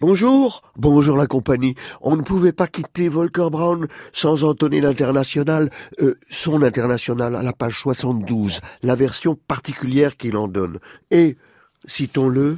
[0.00, 1.74] Bonjour, bonjour la compagnie.
[2.00, 5.68] On ne pouvait pas quitter Volker Brown sans entonner l'international,
[6.00, 10.78] euh, son international à la page 72, la version particulière qu'il en donne.
[11.10, 11.36] Et,
[11.84, 12.56] citons-le,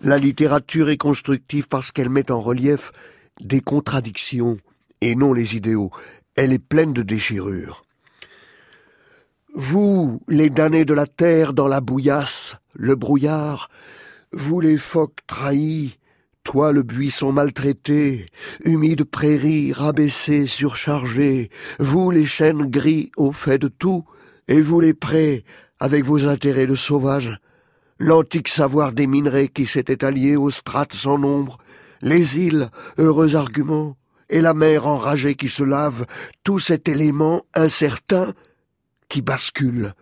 [0.00, 2.92] la littérature est constructive parce qu'elle met en relief
[3.40, 4.58] des contradictions
[5.00, 5.90] et non les idéaux.
[6.36, 7.82] Elle est pleine de déchirures.
[9.60, 13.70] Vous, les damnés de la terre dans la bouillasse, le brouillard,
[14.32, 15.98] vous les phoques trahis,
[16.44, 18.26] toi le buisson maltraité,
[18.64, 21.50] humide prairie rabaissée, surchargée,
[21.80, 24.04] vous les chênes gris au fait de tout,
[24.46, 25.42] et vous les prés,
[25.80, 27.40] avec vos intérêts de sauvages,
[27.98, 31.58] l'antique savoir des minerais qui s'était allié aux strates sans nombre,
[32.00, 33.96] les îles, heureux arguments,
[34.30, 36.06] et la mer enragée qui se lave,
[36.44, 38.34] tout cet élément incertain
[39.08, 39.94] qui bascule,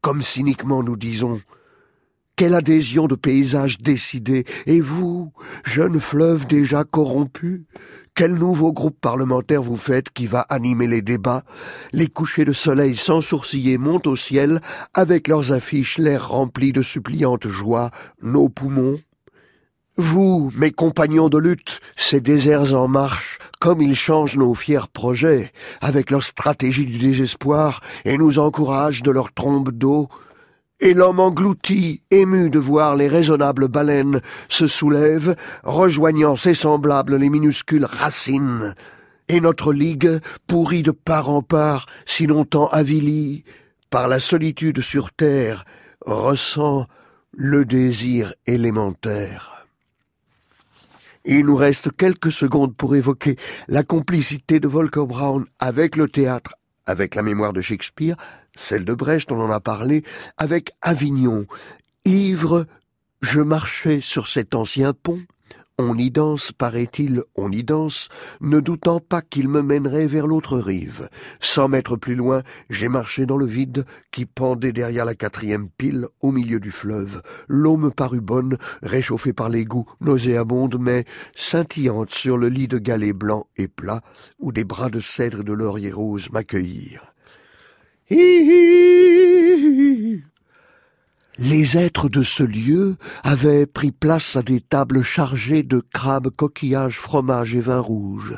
[0.00, 1.40] comme cyniquement nous disons,
[2.34, 5.32] quelle adhésion de paysage décidé Et vous,
[5.64, 7.66] jeune fleuve déjà corrompu
[8.14, 11.44] Quel nouveau groupe parlementaire vous faites qui va animer les débats?
[11.92, 14.60] Les couchers de soleil sans sourciller montent au ciel,
[14.94, 17.90] avec leurs affiches l'air rempli de suppliantes joies,
[18.22, 18.98] nos poumons.
[19.98, 23.31] Vous, mes compagnons de lutte, ces déserts en marche,
[23.62, 29.12] comme ils changent nos fiers projets, avec leur stratégie du désespoir, et nous encouragent de
[29.12, 30.08] leur trombe d'eau,
[30.80, 37.30] et l'homme englouti, ému de voir les raisonnables baleines, se soulève, rejoignant ses semblables les
[37.30, 38.74] minuscules racines.
[39.28, 40.18] Et notre ligue,
[40.48, 43.44] pourrie de part en part, si longtemps avilie,
[43.90, 45.66] par la solitude sur terre,
[46.04, 46.88] ressent
[47.30, 49.61] le désir élémentaire.
[51.24, 53.36] Il nous reste quelques secondes pour évoquer
[53.68, 56.54] la complicité de Volker Brown avec le théâtre,
[56.86, 58.16] avec la mémoire de Shakespeare,
[58.54, 60.02] celle de Brecht, on en a parlé,
[60.36, 61.46] avec Avignon.
[62.04, 62.66] Ivre,
[63.20, 65.22] je marchais sur cet ancien pont,
[65.82, 68.08] on y danse, paraît-il, on y danse,
[68.40, 71.08] ne doutant pas qu'il me mènerait vers l'autre rive.
[71.40, 76.06] Cent mètres plus loin, j'ai marché dans le vide qui pendait derrière la quatrième pile
[76.20, 77.22] au milieu du fleuve.
[77.48, 83.12] L'eau me parut bonne, réchauffée par l'égout, nauséabonde, mais scintillante sur le lit de galets
[83.12, 84.02] blancs et plats,
[84.38, 87.12] où des bras de cèdre et de laurier rose m'accueillirent.
[91.38, 96.98] Les êtres de ce lieu avaient pris place à des tables chargées de crabes, coquillages,
[96.98, 98.36] fromages et vins rouges.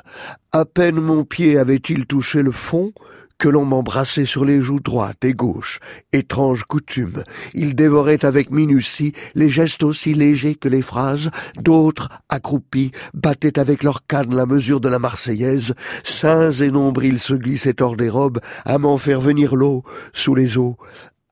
[0.52, 2.92] À peine mon pied avait-il touché le fond
[3.36, 5.80] que l'on m'embrassait sur les joues droites et gauches.
[6.12, 7.24] Étrange coutume.
[7.52, 11.30] Ils dévoraient avec minutie les gestes aussi légers que les phrases.
[11.56, 15.74] D'autres, accroupis, battaient avec leurs cannes la mesure de la Marseillaise.
[16.04, 19.82] Saints et nombrils se glissaient hors des robes à m'en faire venir l'eau
[20.12, 20.76] sous les os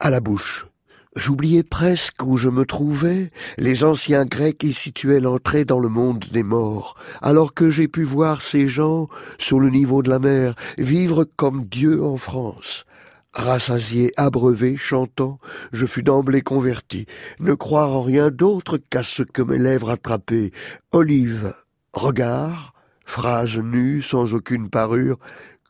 [0.00, 0.66] à la bouche.
[1.14, 3.30] J'oubliais presque où je me trouvais.
[3.58, 8.02] Les anciens Grecs y situaient l'entrée dans le monde des morts, alors que j'ai pu
[8.02, 9.08] voir ces gens,
[9.38, 12.86] sous le niveau de la mer, vivre comme Dieu en France.
[13.34, 15.38] Rassasié, abreuvé, chantant,
[15.72, 17.06] je fus d'emblée converti,
[17.40, 20.50] ne croire en rien d'autre qu'à ce que mes lèvres attrapaient.
[20.92, 21.54] Olive,
[21.92, 22.72] regard,
[23.04, 25.18] phrase nue, sans aucune parure,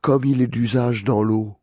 [0.02, 1.56] comme il est d'usage dans l'eau.